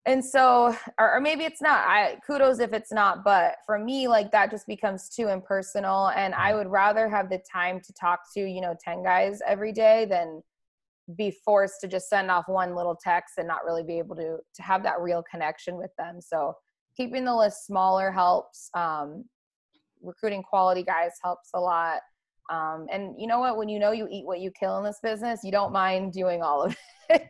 [0.10, 4.08] and so or, or, maybe it's not i kudos if it's not but for me
[4.08, 8.19] like that just becomes too impersonal and i would rather have the time to talk
[8.34, 10.41] to you know 10 guys every day than
[11.15, 14.38] be forced to just send off one little text and not really be able to
[14.54, 16.22] to have that real connection with them.
[16.22, 16.56] So
[16.95, 19.26] keeping the list smaller helps um,
[20.02, 22.02] recruiting quality guys helps a lot.
[22.50, 23.58] Um, and you know what?
[23.58, 26.41] When you know you eat what you kill in this business you don't mind doing
[26.41, 26.78] all of
[27.10, 27.28] it.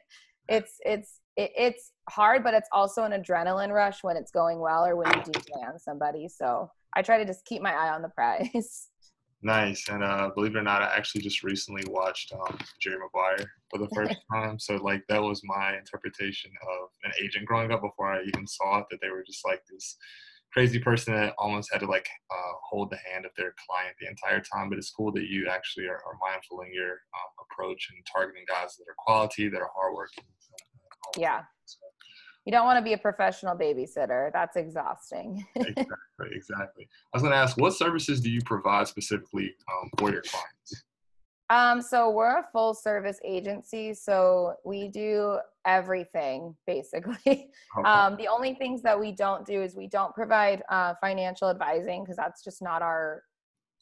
[0.47, 4.85] It's it's it, it's hard, but it's also an adrenaline rush when it's going well
[4.85, 6.27] or when you do land somebody.
[6.27, 8.87] So I try to just keep my eye on the prize.
[9.41, 9.87] Nice.
[9.87, 13.79] And uh, believe it or not, I actually just recently watched um, Jerry Maguire for
[13.79, 14.59] the first time.
[14.59, 18.79] So, like, that was my interpretation of an agent growing up before I even saw
[18.79, 19.95] it, that they were just like this
[20.51, 24.09] crazy person that almost had to like uh, hold the hand of their client the
[24.09, 24.67] entire time.
[24.67, 28.43] But it's cool that you actually are, are mindful in your um, approach and targeting
[28.45, 30.25] guys that are quality, that are hardworking.
[30.27, 30.68] Uh,
[31.17, 31.41] yeah,
[32.45, 34.31] you don't want to be a professional babysitter.
[34.33, 35.45] That's exhausting.
[35.55, 36.89] exactly, exactly.
[37.13, 40.83] I was going to ask, what services do you provide specifically um, for your clients?
[41.51, 47.49] Um, so we're a full service agency, so we do everything basically.
[47.85, 52.03] Um, the only things that we don't do is we don't provide uh, financial advising
[52.03, 53.21] because that's just not our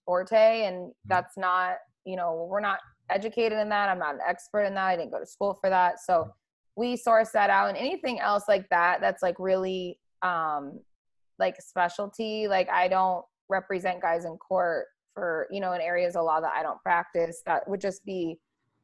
[0.05, 0.91] forte, and mm-hmm.
[1.05, 3.87] that's not you know we're not educated in that.
[3.87, 4.85] I'm not an expert in that.
[4.85, 6.29] I didn't go to school for that, so
[6.77, 10.79] we source that out and anything else like that that's like really um
[11.39, 16.23] like specialty like i don't represent guys in court for you know in areas of
[16.23, 18.37] law that i don't practice that would just be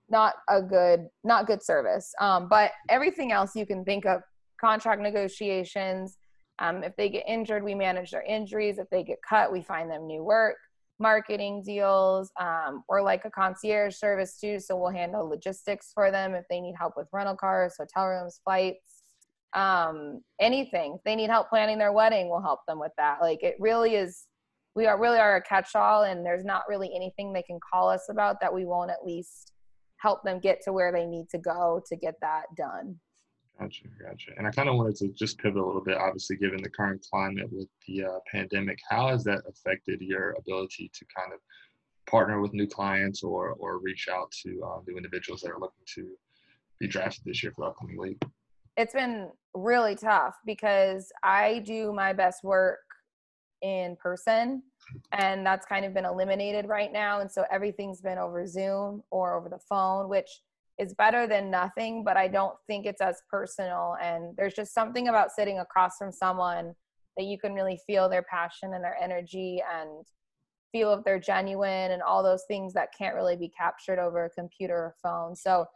[0.10, 2.14] not a good not good service.
[2.20, 4.22] Um, but everything else you can think of
[4.60, 6.18] contract negotiations
[6.60, 8.78] um, if they get injured we manage their injuries.
[8.78, 10.56] If they get cut we find them new work
[11.04, 14.58] marketing deals um, or like a concierge service too.
[14.60, 18.40] So we'll handle logistics for them if they need help with rental cars, hotel rooms,
[18.44, 19.04] flights,
[19.54, 20.94] um, anything.
[20.96, 23.18] If they need help planning their wedding, we'll help them with that.
[23.22, 24.28] Like it really is,
[24.76, 27.90] we are really are a catch all, and there's not really anything they can call
[27.90, 29.52] us about that we won't at least
[29.98, 32.98] help them get to where they need to go to get that done.
[33.64, 34.32] Gotcha, gotcha.
[34.38, 37.06] And I kind of wanted to just pivot a little bit, obviously, given the current
[37.10, 38.78] climate with the uh, pandemic.
[38.90, 41.40] How has that affected your ability to kind of
[42.06, 45.86] partner with new clients or or reach out to uh, new individuals that are looking
[45.96, 46.10] to
[46.80, 48.22] be drafted this year for the upcoming league?
[48.76, 52.80] It's been really tough because I do my best work
[53.62, 54.62] in person
[55.14, 59.36] and that's kind of been eliminated right now and so everything's been over zoom or
[59.36, 60.42] over the phone which
[60.80, 63.96] is better than nothing, but I don't think it's as personal.
[64.02, 66.74] And there's just something about sitting across from someone
[67.18, 70.06] that you can really feel their passion and their energy and
[70.72, 74.30] feel if they're genuine and all those things that can't really be captured over a
[74.32, 75.36] computer or phone.
[75.36, 75.68] So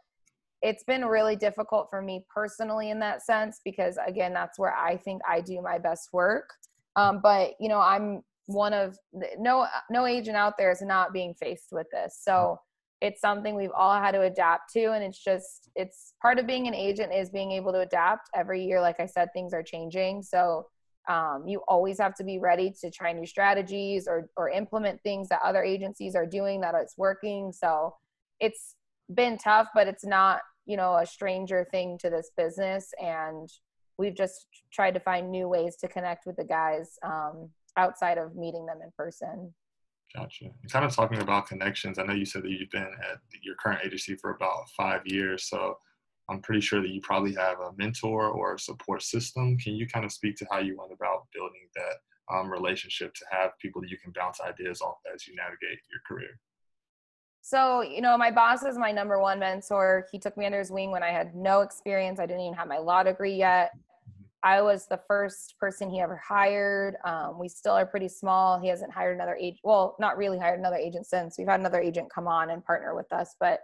[0.62, 4.96] it's been really difficult for me personally in that sense because again that's where i
[4.96, 6.50] think i do my best work
[6.96, 8.96] um, but you know i'm one of
[9.38, 12.58] no no agent out there is not being faced with this so
[13.00, 16.66] it's something we've all had to adapt to and it's just it's part of being
[16.66, 20.22] an agent is being able to adapt every year like i said things are changing
[20.22, 20.66] so
[21.08, 25.28] um, you always have to be ready to try new strategies or or implement things
[25.30, 27.94] that other agencies are doing that it's working so
[28.40, 28.74] it's
[29.12, 32.92] been tough, but it's not, you know, a stranger thing to this business.
[33.00, 33.48] And
[33.96, 38.36] we've just tried to find new ways to connect with the guys um, outside of
[38.36, 39.54] meeting them in person.
[40.14, 40.46] Gotcha.
[40.70, 41.98] kind of talking about connections.
[41.98, 45.44] I know you said that you've been at your current agency for about five years.
[45.44, 45.76] So
[46.30, 49.58] I'm pretty sure that you probably have a mentor or a support system.
[49.58, 53.24] Can you kind of speak to how you went about building that um, relationship to
[53.30, 56.38] have people that you can bounce ideas off as you navigate your career?
[57.40, 60.06] So, you know, my boss is my number one mentor.
[60.12, 62.20] He took me under his wing when I had no experience.
[62.20, 63.72] I didn't even have my law degree yet.
[64.42, 66.96] I was the first person he ever hired.
[67.04, 68.60] Um, we still are pretty small.
[68.60, 69.60] He hasn't hired another agent.
[69.64, 71.36] Well, not really hired another agent since.
[71.36, 73.60] We've had another agent come on and partner with us, but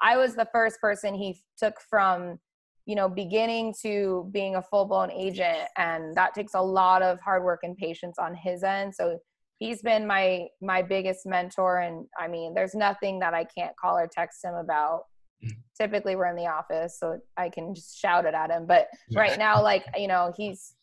[0.00, 2.38] I was the first person he took from,
[2.86, 5.68] you know, beginning to being a full blown agent.
[5.76, 8.94] And that takes a lot of hard work and patience on his end.
[8.94, 9.18] So
[9.62, 13.96] he's been my my biggest mentor and i mean there's nothing that i can't call
[13.96, 15.04] or text him about
[15.44, 15.60] mm-hmm.
[15.80, 19.38] typically we're in the office so i can just shout it at him but right
[19.38, 20.74] now like you know he's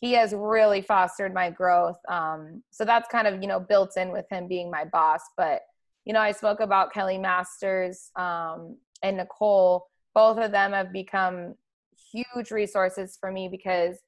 [0.00, 4.12] he has really fostered my growth um, so that's kind of you know built in
[4.12, 5.62] with him being my boss but
[6.04, 11.54] you know i spoke about kelly masters um, and nicole both of them have become
[12.12, 13.98] huge resources for me because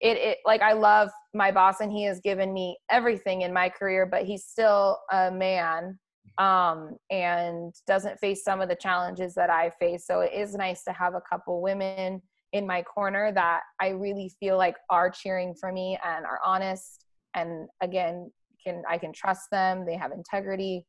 [0.00, 3.68] it, it like I love my boss and he has given me everything in my
[3.68, 5.98] career, but he's still a man
[6.38, 10.06] um, and doesn't face some of the challenges that I face.
[10.06, 14.32] So it is nice to have a couple women in my corner that I really
[14.40, 17.04] feel like are cheering for me and are honest
[17.34, 18.30] and again
[18.64, 19.84] can I can trust them.
[19.86, 20.86] They have integrity.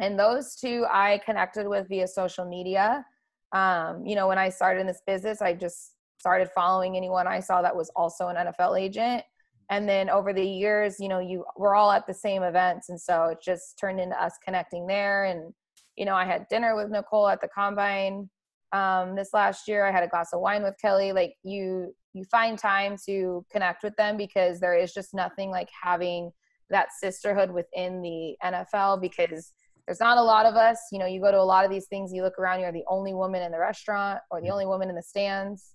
[0.00, 3.04] And those two I connected with via social media.
[3.52, 7.40] Um, you know, when I started in this business, I just started following anyone I
[7.40, 9.24] saw that was also an NFL agent.
[9.70, 12.88] And then over the years, you know, you we're all at the same events.
[12.88, 15.24] And so it just turned into us connecting there.
[15.24, 15.52] And,
[15.96, 18.30] you know, I had dinner with Nicole at the combine
[18.72, 19.86] um, this last year.
[19.86, 21.12] I had a glass of wine with Kelly.
[21.12, 25.68] Like you you find time to connect with them because there is just nothing like
[25.82, 26.32] having
[26.70, 29.52] that sisterhood within the NFL because
[29.86, 30.78] there's not a lot of us.
[30.92, 32.84] You know, you go to a lot of these things, you look around, you're the
[32.88, 35.72] only woman in the restaurant or the only woman in the stands.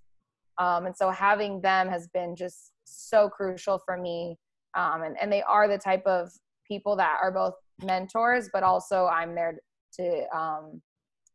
[0.60, 4.38] Um, and so having them has been just so crucial for me.
[4.76, 6.32] Um, and, and they are the type of
[6.68, 9.60] people that are both mentors, but also I'm there
[9.96, 10.82] to um,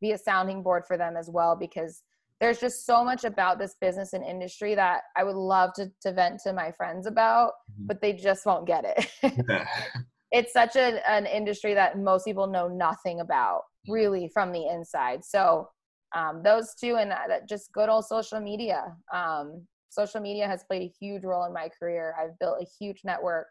[0.01, 2.03] be a sounding board for them as well because
[2.41, 6.13] there's just so much about this business and industry that I would love to, to
[6.13, 7.87] vent to my friends about, mm-hmm.
[7.87, 9.11] but they just won't get it.
[10.33, 15.25] it's such a, an industry that most people know nothing about really from the inside.
[15.25, 15.69] So
[16.15, 17.13] um, those two and
[17.49, 21.69] just good old social media um, social media has played a huge role in my
[21.79, 23.49] career i've built a huge network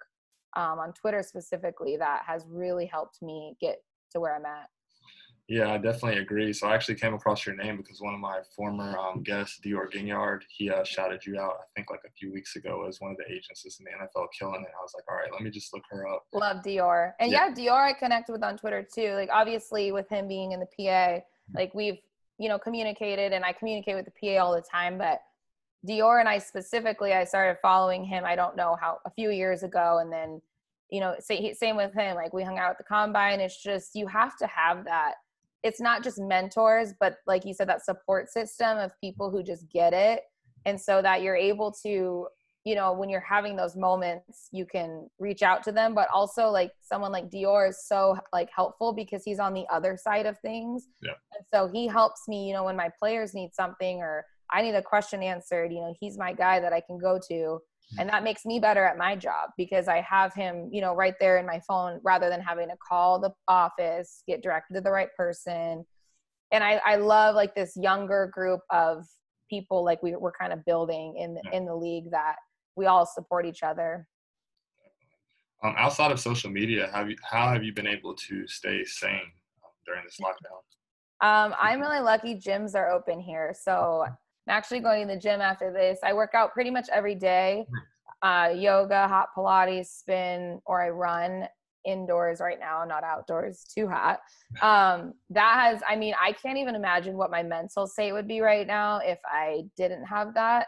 [0.55, 3.77] um, on twitter specifically that has really helped me get
[4.11, 4.67] to where i'm at
[5.49, 6.51] yeah, I definitely agree.
[6.51, 9.89] So I actually came across your name because one of my former um, guests, Dior
[9.89, 13.11] Gignard, he uh, shouted you out, I think like a few weeks ago as one
[13.11, 14.71] of the agents in the NFL killing it.
[14.77, 16.25] I was like, all right, let me just look her up.
[16.33, 17.13] Love Dior.
[17.21, 19.13] And yeah, yeah Dior I connected with on Twitter too.
[19.13, 21.19] Like obviously with him being in the PA,
[21.55, 21.99] like we've
[22.37, 25.19] you know, communicated and I communicate with the PA all the time, but
[25.87, 28.25] Dior and I specifically, I started following him.
[28.25, 30.41] I don't know how a few years ago, and then,
[30.89, 32.15] you know, same with him.
[32.15, 33.39] Like we hung out at the combine.
[33.39, 35.15] It's just you have to have that.
[35.63, 39.69] It's not just mentors, but like you said, that support system of people who just
[39.69, 40.21] get it,
[40.65, 42.27] and so that you're able to
[42.67, 46.49] you know when you're having those moments you can reach out to them but also
[46.49, 50.37] like someone like dior is so like helpful because he's on the other side of
[50.39, 51.13] things yeah.
[51.33, 54.75] and so he helps me you know when my players need something or i need
[54.75, 57.99] a question answered you know he's my guy that i can go to mm-hmm.
[57.99, 61.15] and that makes me better at my job because i have him you know right
[61.19, 64.91] there in my phone rather than having to call the office get directed to the
[64.91, 65.85] right person
[66.51, 69.05] and i i love like this younger group of
[69.49, 72.35] people like we, we're kind of building in the, in the league that
[72.75, 74.07] we all support each other.
[75.63, 79.31] Um, outside of social media, have you, how have you been able to stay sane
[79.63, 80.61] um, during this lockdown?
[81.19, 83.55] Um, I'm really lucky gyms are open here.
[83.59, 84.05] So
[84.47, 85.99] I'm actually going to the gym after this.
[86.03, 87.65] I work out pretty much every day.
[88.21, 91.47] Uh, yoga, hot Pilates, spin, or I run
[91.85, 94.19] indoors right now, not outdoors, too hot.
[94.61, 98.41] Um, that has, I mean, I can't even imagine what my mental state would be
[98.41, 100.67] right now if I didn't have that.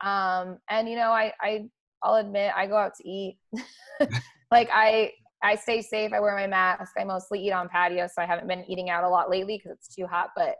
[0.00, 1.64] Um, and you know, I, I,
[2.02, 3.38] I'll admit I go out to eat.
[4.50, 6.12] like I, I stay safe.
[6.12, 6.92] I wear my mask.
[6.98, 9.76] I mostly eat on patio, so I haven't been eating out a lot lately because
[9.78, 10.30] it's too hot.
[10.36, 10.56] But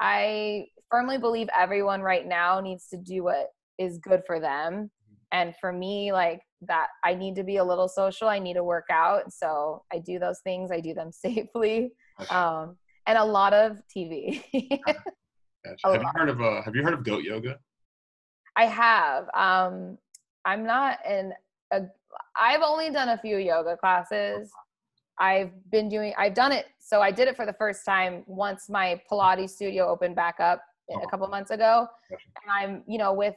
[0.00, 4.90] I firmly believe everyone right now needs to do what is good for them.
[5.32, 8.28] And for me, like that, I need to be a little social.
[8.28, 9.32] I need to work out.
[9.32, 10.70] So I do those things.
[10.72, 11.92] I do them safely.
[12.30, 14.42] Um, and a lot of TV.
[14.84, 15.78] gotcha.
[15.84, 17.58] Have you heard of uh, Have you heard of Goat Yoga?
[18.56, 19.28] I have.
[19.34, 19.98] Um,
[20.44, 21.32] I'm not in
[21.72, 21.82] a
[22.36, 24.50] I've only done a few yoga classes.
[25.20, 28.68] I've been doing I've done it so I did it for the first time once
[28.68, 31.06] my Pilates studio opened back up a uh-huh.
[31.06, 31.86] couple months ago.
[32.10, 33.36] And I'm, you know, with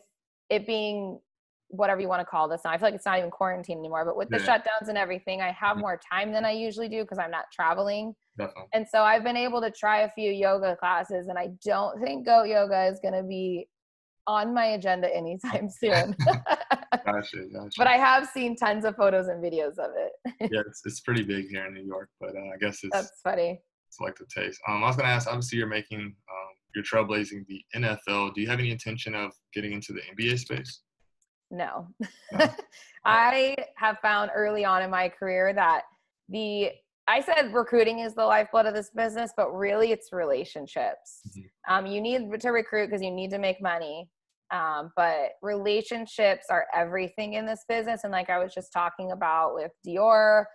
[0.50, 1.20] it being
[1.68, 2.72] whatever you want to call this now.
[2.72, 4.58] I feel like it's not even quarantine anymore, but with the yeah.
[4.58, 8.16] shutdowns and everything, I have more time than I usually do because I'm not traveling.
[8.38, 8.70] Definitely.
[8.74, 12.26] And so I've been able to try a few yoga classes and I don't think
[12.26, 13.68] goat yoga is going to be
[14.28, 16.16] on my agenda anytime soon.
[17.06, 17.76] gotcha, gotcha.
[17.78, 20.12] But I have seen tons of photos and videos of it.
[20.52, 23.22] yeah, it's, it's pretty big here in New York, but uh, I guess it's that's
[23.24, 23.60] funny.
[23.90, 24.60] It's like the taste.
[24.68, 25.28] Um, I was gonna ask.
[25.28, 28.34] Obviously, you're making, um, you're trailblazing the NFL.
[28.34, 30.82] Do you have any intention of getting into the NBA space?
[31.52, 31.88] No.
[32.32, 32.48] no.
[33.06, 35.84] I have found early on in my career that
[36.30, 36.72] the
[37.08, 41.20] I said recruiting is the lifeblood of this business, but really it's relationships.
[41.30, 41.74] Mm-hmm.
[41.74, 44.10] Um, you need to recruit because you need to make money.
[44.54, 48.04] Um, but relationships are everything in this business.
[48.04, 50.46] And like I was just talking about with Dior,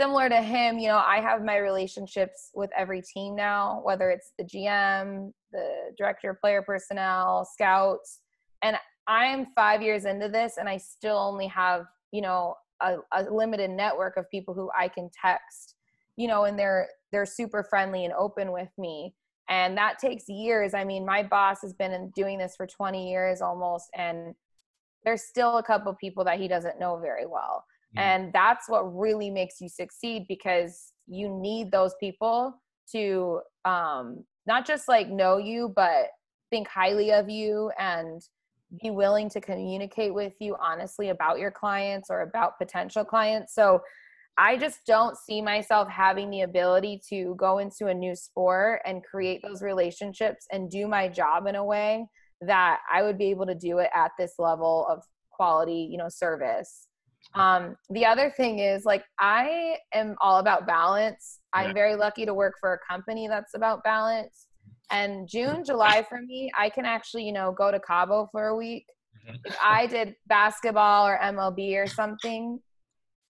[0.00, 4.32] similar to him, you know, I have my relationships with every team now, whether it's
[4.36, 8.20] the GM, the director of player personnel, scouts.
[8.62, 13.22] And I'm five years into this and I still only have, you know, a, a
[13.30, 15.76] limited network of people who I can text,
[16.16, 19.14] you know, and they're they're super friendly and open with me
[19.48, 20.74] and that takes years.
[20.74, 24.34] I mean my boss has been doing this for 20 years almost and
[25.04, 27.64] there's still a couple people that he doesn't know very well.
[27.96, 28.00] Mm.
[28.00, 32.54] and that's what really makes you succeed because you need those people
[32.90, 36.06] to um, not just like know you but
[36.50, 38.22] think highly of you and
[38.80, 43.54] be willing to communicate with you honestly about your clients or about potential clients.
[43.54, 43.80] So
[44.38, 49.04] I just don't see myself having the ability to go into a new sport and
[49.04, 52.06] create those relationships and do my job in a way
[52.40, 56.08] that I would be able to do it at this level of quality, you know,
[56.08, 56.88] service.
[57.34, 61.38] Um, the other thing is like I am all about balance.
[61.52, 64.48] I'm very lucky to work for a company that's about balance.
[64.90, 68.56] And June, July for me, I can actually, you know, go to Cabo for a
[68.56, 68.86] week.
[69.26, 69.36] Mm-hmm.
[69.44, 72.60] If I did basketball or MLB or something,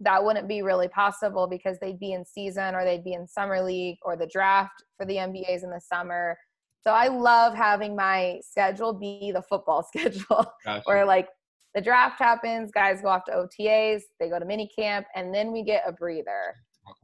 [0.03, 3.63] that wouldn't be really possible because they'd be in season or they'd be in summer
[3.63, 6.37] league or the draft for the NBAs in the summer.
[6.83, 10.83] So I love having my schedule be the football schedule gotcha.
[10.85, 11.29] where like
[11.75, 15.53] the draft happens, guys go off to OTAs, they go to mini camp, and then
[15.53, 16.55] we get a breather.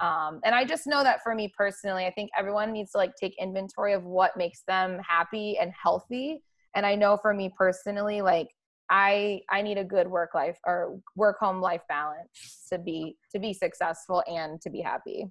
[0.00, 3.12] Um, and I just know that for me personally, I think everyone needs to like
[3.14, 6.42] take inventory of what makes them happy and healthy.
[6.74, 8.48] And I know for me personally, like
[8.90, 13.38] I I need a good work life or work home life balance to be to
[13.38, 15.26] be successful and to be happy.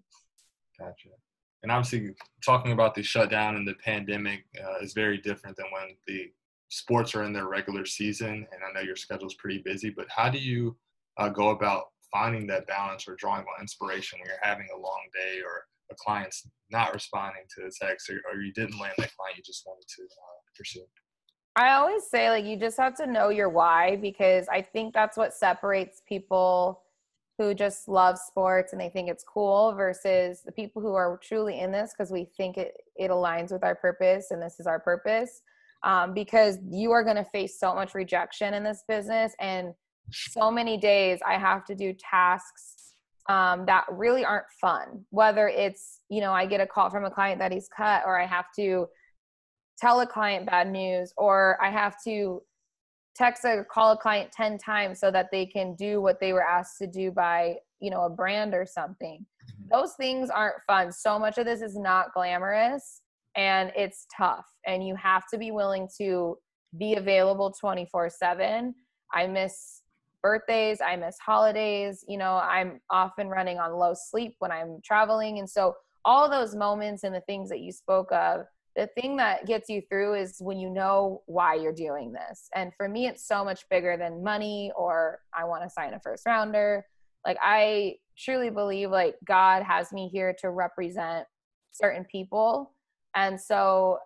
[0.79, 1.09] Gotcha.
[1.63, 2.13] And obviously,
[2.45, 6.31] talking about the shutdown and the pandemic uh, is very different than when the
[6.69, 8.45] sports are in their regular season.
[8.51, 10.77] And I know your schedule is pretty busy, but how do you
[11.17, 15.01] uh, go about finding that balance or drawing on inspiration when you're having a long
[15.13, 19.15] day or a client's not responding to the text or, or you didn't land that
[19.15, 20.85] client you just wanted to uh, pursue?
[21.57, 25.17] I always say like you just have to know your why because I think that's
[25.17, 26.83] what separates people
[27.39, 31.59] who just love sports and they think it's cool versus the people who are truly
[31.59, 34.79] in this because we think it, it aligns with our purpose and this is our
[34.79, 35.41] purpose.
[35.81, 39.73] Um, because you are going to face so much rejection in this business and
[40.11, 42.93] so many days I have to do tasks
[43.29, 45.05] um, that really aren't fun.
[45.09, 48.19] Whether it's, you know, I get a call from a client that he's cut or
[48.19, 48.87] I have to
[49.77, 52.41] tell a client bad news or I have to
[53.15, 56.43] text or call a client 10 times so that they can do what they were
[56.43, 59.25] asked to do by, you know, a brand or something.
[59.25, 59.75] Mm-hmm.
[59.75, 60.91] Those things aren't fun.
[60.91, 63.01] So much of this is not glamorous
[63.35, 66.37] and it's tough and you have to be willing to
[66.77, 68.73] be available 24/7.
[69.13, 69.83] I miss
[70.21, 75.39] birthdays, I miss holidays, you know, I'm often running on low sleep when I'm traveling
[75.39, 78.45] and so all those moments and the things that you spoke of
[78.77, 82.47] the thing that gets you through is when you know why you're doing this.
[82.55, 85.99] And for me it's so much bigger than money or i want to sign a
[85.99, 86.85] first rounder.
[87.25, 91.25] Like i truly believe like god has me here to represent
[91.71, 92.73] certain people.
[93.15, 93.97] And so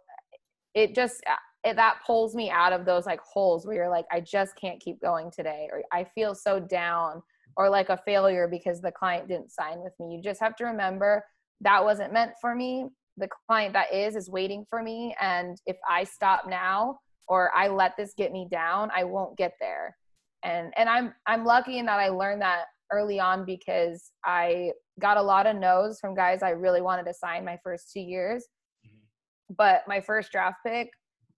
[0.73, 4.05] it just uh, it, that pulls me out of those like holes where you're like
[4.11, 7.21] i just can't keep going today or i feel so down
[7.57, 10.15] or like a failure because the client didn't sign with me.
[10.15, 11.23] You just have to remember
[11.61, 15.15] that wasn't meant for me the client that is is waiting for me.
[15.19, 19.53] And if i stop now or i let this get me down i won't get
[19.59, 19.95] there.
[20.43, 25.17] And and i'm i'm lucky in that i learned that early on because i got
[25.17, 28.45] a lot of no's from guys i really wanted to sign my first two years.
[28.85, 29.55] Mm-hmm.
[29.57, 30.89] but my first draft pick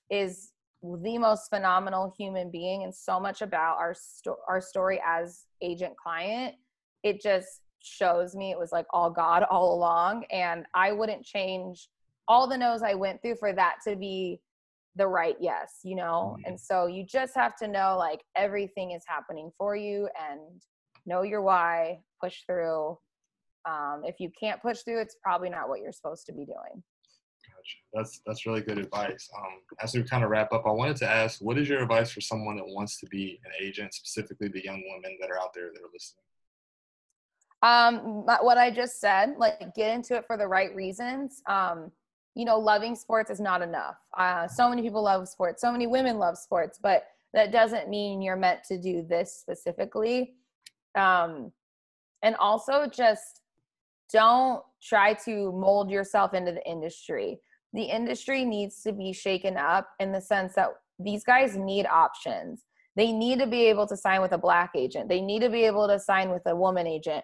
[0.10, 0.54] is
[0.84, 5.94] the most phenomenal human being and so much about our sto- our story as agent
[5.98, 6.56] client.
[7.04, 11.90] It just shows me it was like all god all along and i wouldn't change
[12.28, 14.40] all the no's i went through for that to be
[14.96, 16.50] the right yes you know mm-hmm.
[16.50, 20.40] and so you just have to know like everything is happening for you and
[21.06, 22.98] know your why push through
[23.66, 26.84] um, if you can't push through it's probably not what you're supposed to be doing
[27.46, 27.78] Gotcha.
[27.94, 29.30] That's that's really good advice.
[29.38, 32.12] Um, as we kind of wrap up, I wanted to ask, what is your advice
[32.12, 35.54] for someone that wants to be an agent, specifically the young women that are out
[35.54, 36.24] there that are listening?
[37.64, 41.42] Um, what I just said, like get into it for the right reasons.
[41.48, 41.92] Um,
[42.36, 43.96] you know, loving sports is not enough.
[44.18, 45.62] Uh, so many people love sports.
[45.62, 50.34] So many women love sports, but that doesn't mean you're meant to do this specifically.
[50.96, 51.54] Um,
[52.22, 53.42] and also just
[54.12, 57.40] don't try to mold yourself into the industry.
[57.72, 62.66] The industry needs to be shaken up in the sense that these guys need options.
[62.96, 65.08] They need to be able to sign with a black agent.
[65.08, 67.24] They need to be able to sign with a woman agent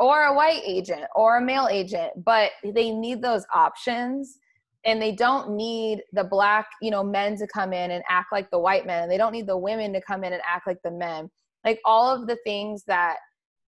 [0.00, 4.38] or a white agent or a male agent, but they need those options
[4.86, 8.50] and they don't need the black, you know, men to come in and act like
[8.50, 9.10] the white men.
[9.10, 11.30] They don't need the women to come in and act like the men.
[11.66, 13.16] Like all of the things that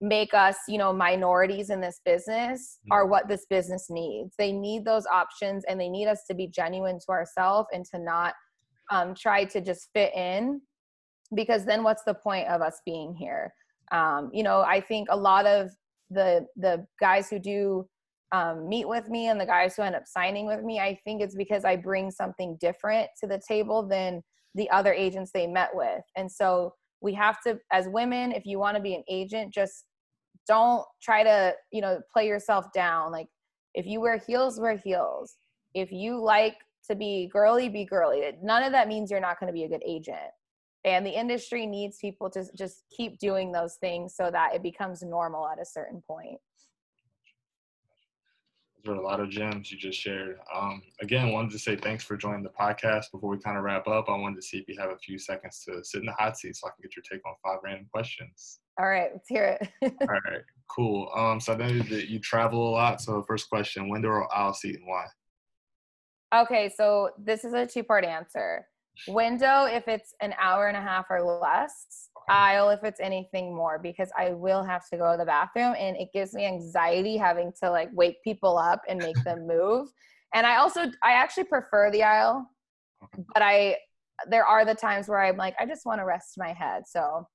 [0.01, 2.93] make us you know minorities in this business mm-hmm.
[2.93, 6.47] are what this business needs they need those options and they need us to be
[6.47, 8.35] genuine to ourselves and to not
[8.91, 10.61] um, try to just fit in
[11.35, 13.55] because then what's the point of us being here
[13.93, 15.71] um, you know i think a lot of
[16.11, 17.87] the the guys who do
[18.33, 21.23] um, meet with me and the guys who end up signing with me i think
[21.23, 24.23] it's because i bring something different to the table than
[24.55, 26.03] the other agents they met with.
[26.17, 29.85] And so we have to as women if you want to be an agent just
[30.47, 33.13] don't try to you know play yourself down.
[33.13, 33.27] Like
[33.75, 35.37] if you wear heels wear heels.
[35.75, 36.57] If you like
[36.89, 38.31] to be girly be girly.
[38.43, 40.31] None of that means you're not going to be a good agent
[40.85, 45.03] and the industry needs people to just keep doing those things so that it becomes
[45.03, 46.39] normal at a certain point
[48.85, 50.39] for a lot of gems you just shared.
[50.55, 53.11] Um, again, wanted to say thanks for joining the podcast.
[53.13, 55.19] Before we kind of wrap up, I wanted to see if you have a few
[55.19, 57.61] seconds to sit in the hot seat so I can get your take on five
[57.65, 58.61] random questions.
[58.79, 59.69] All right, let's hear it.
[60.01, 61.11] All right, cool.
[61.17, 63.01] Um, so I know that you travel a lot.
[63.01, 65.07] So first question, window or aisle seat and why?
[66.43, 68.67] Okay, so this is a two-part answer.
[69.07, 73.79] Window if it's an hour and a half or less aisle if it's anything more
[73.79, 77.53] because I will have to go to the bathroom and it gives me anxiety having
[77.63, 79.89] to like wake people up and make them move.
[80.33, 82.49] And I also I actually prefer the aisle,
[83.33, 83.77] but I
[84.29, 86.85] there are the times where I'm like I just want to rest my head.
[86.87, 87.27] So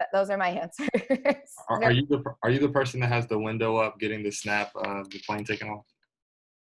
[0.00, 0.48] th- those are my
[0.80, 1.54] answers.
[1.68, 4.30] are, are, you the are you the person that has the window up getting the
[4.30, 5.86] snap of the plane taking off?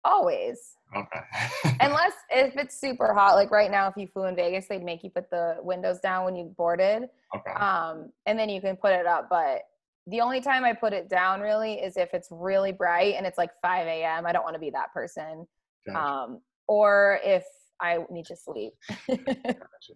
[0.03, 0.76] Always.
[0.95, 1.75] Okay.
[1.81, 5.03] Unless if it's super hot, like right now, if you flew in Vegas, they'd make
[5.03, 7.09] you put the windows down when you boarded.
[7.35, 7.51] Okay.
[7.51, 9.27] Um, and then you can put it up.
[9.29, 9.63] But
[10.07, 13.37] the only time I put it down really is if it's really bright and it's
[13.37, 14.25] like 5 a.m.
[14.25, 15.45] I don't want to be that person.
[15.85, 15.99] Gotcha.
[15.99, 17.43] Um, or if
[17.81, 18.73] I need to sleep.
[19.07, 19.93] gotcha.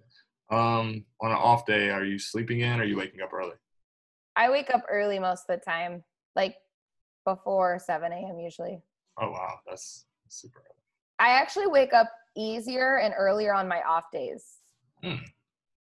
[0.49, 3.55] Um, on an off day, are you sleeping in or are you waking up early?
[4.35, 6.03] I wake up early most of the time,
[6.35, 6.55] like
[7.25, 8.39] before 7 a.m.
[8.39, 8.81] usually.
[9.17, 10.80] Oh wow, that's super early.
[11.21, 14.43] I actually wake up easier and earlier on my off days.
[15.03, 15.17] Hmm.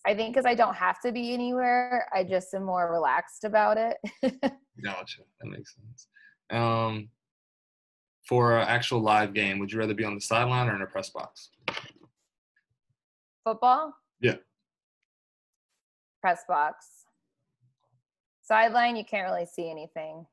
[0.05, 3.79] I think because I don't have to be anywhere, I just am more relaxed about
[3.79, 3.97] it.
[4.83, 5.21] gotcha.
[5.41, 6.09] That makes sense.
[6.51, 7.11] Um,
[8.27, 10.87] for an actual live game, would you rather be on the sideline or in a
[10.87, 11.51] press box?
[13.45, 13.95] Football?
[14.21, 14.37] Yeah.
[16.21, 16.87] Press box.
[18.43, 20.27] Sideline, you can't really see anything.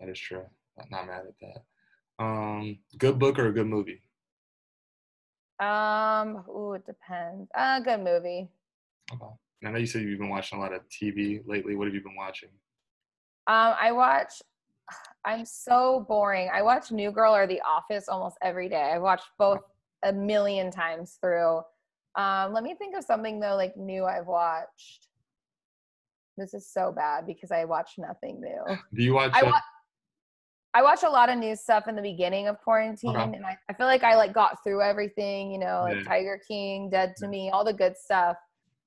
[0.00, 0.44] That is true.
[0.80, 2.24] I'm not mad at that.
[2.24, 4.02] Um, good book or a good movie?
[5.58, 7.50] Um, ooh, it depends.
[7.54, 8.48] A uh, good movie.
[9.12, 9.32] Okay.
[9.64, 11.76] I know you said you've been watching a lot of TV lately.
[11.76, 12.50] What have you been watching?
[13.46, 14.42] Um, I watch
[15.24, 16.50] I'm so boring.
[16.52, 18.92] I watch New Girl or The Office almost every day.
[18.94, 19.60] I've watched both
[20.04, 21.62] a million times through.
[22.16, 25.08] Um, let me think of something though, like new I've watched.
[26.36, 28.76] This is so bad because I watch nothing new.
[28.94, 29.32] Do you watch?
[29.34, 29.60] I, uh, wa-
[30.76, 33.22] I watch a lot of new stuff in the beginning of quarantine, Okay.
[33.36, 35.50] and I, I feel like I like got through everything.
[35.50, 36.02] You know, like Yeah.
[36.04, 37.28] Tiger King, Dead to.
[37.28, 38.36] Me, all the good stuff.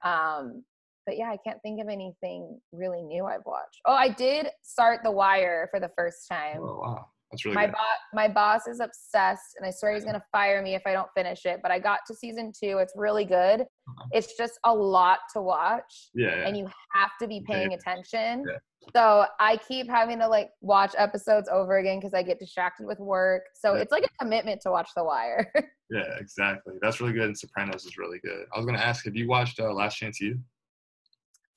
[0.04, 0.64] Um,
[1.08, 3.80] but yeah, I can't think of anything really new I've watched.
[3.88, 6.60] Oh, I did start The Wire for the first time.
[6.62, 7.74] oh wow, that's really my good.
[7.74, 11.10] boss my boss is obsessed and i swear he's gonna fire me if i don't
[11.16, 13.66] finish it but i got to season two it's really good
[14.12, 16.48] it's just a lot to watch yeah, yeah.
[16.48, 17.78] and you have to be paying Yeah.
[17.78, 18.58] attention Yeah.
[18.96, 23.00] so i keep having to like watch episodes over again because i get distracted with
[23.00, 25.52] work so it's like a commitment to watch the wire
[25.92, 26.76] yeah, exactly.
[26.84, 27.24] That's really good.
[27.24, 28.46] And Sopranos is really good.
[28.54, 30.38] I was gonna ask, have you watched uh, Last Chance U?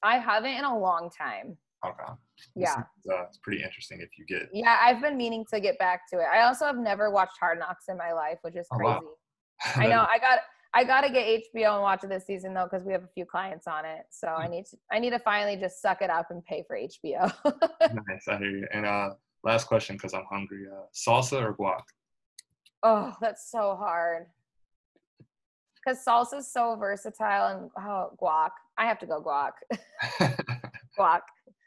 [0.02, 2.12] i haven't in a long time Okay.
[2.54, 4.48] yeah It's, uh, it's pretty interesting if you get.
[4.52, 7.58] yeah i've been meaning to get back to it i also have never watched hard
[7.58, 9.00] knocks in my life which is Oh, crazy wow.
[9.76, 10.04] I know.
[10.10, 10.40] I got.
[10.74, 13.08] I got to get HBO and watch it this season though, because we have a
[13.14, 14.06] few clients on it.
[14.10, 14.42] So Hmm.
[14.42, 14.76] I need to.
[14.90, 17.30] I need to finally just suck it up and pay for HBO.
[18.08, 18.26] nice.
[18.26, 18.66] I hear you.
[18.72, 19.10] And uh,
[19.44, 20.64] last question, because I'm hungry.
[20.72, 21.82] Uh, salsa or guac?
[22.82, 24.26] oh, that's so hard.
[25.84, 28.50] Because salsa is so versatile and oh, guac.
[28.78, 29.52] I have to go guac.
[30.98, 31.20] guac.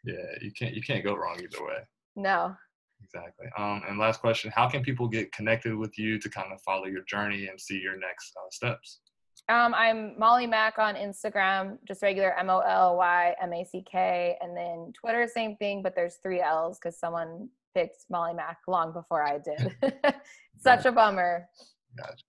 [0.05, 1.79] Yeah, you can't you can't go wrong either way.
[2.15, 2.55] No.
[3.03, 3.47] Exactly.
[3.57, 6.85] Um, and last question: How can people get connected with you to kind of follow
[6.85, 9.01] your journey and see your next uh, steps?
[9.47, 13.83] Um, I'm Molly Mack on Instagram, just regular M O L Y M A C
[13.89, 18.57] K, and then Twitter, same thing, but there's three L's because someone picked Molly Mack
[18.67, 19.75] long before I did.
[20.59, 21.47] Such a bummer.
[21.95, 22.23] Gotcha.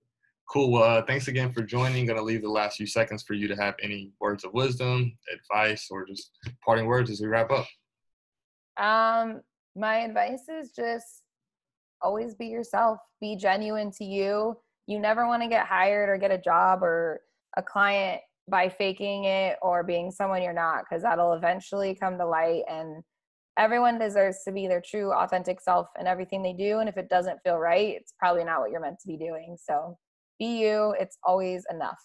[0.49, 0.81] Cool.
[0.81, 2.07] Uh, thanks again for joining.
[2.07, 5.17] Going to leave the last few seconds for you to have any words of wisdom,
[5.33, 6.31] advice, or just
[6.65, 7.67] parting words as we wrap up.
[8.77, 9.41] Um,
[9.75, 11.23] my advice is just
[12.01, 14.57] always be yourself, be genuine to you.
[14.87, 17.23] You never want to get hired or get a job or
[17.57, 22.27] a client by faking it or being someone you're not, because that'll eventually come to
[22.27, 22.63] light.
[22.71, 23.03] And
[23.59, 26.79] everyone deserves to be their true, authentic self in everything they do.
[26.79, 29.57] And if it doesn't feel right, it's probably not what you're meant to be doing.
[29.61, 29.99] So
[30.39, 31.99] be you, it's always enough.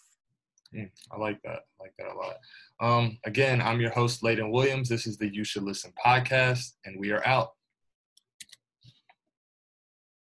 [0.75, 1.59] Mm, I like that.
[1.79, 2.35] I like that a lot.
[2.79, 4.87] Um, again, I'm your host, Layden Williams.
[4.87, 7.49] This is the You Should Listen podcast, and we are out.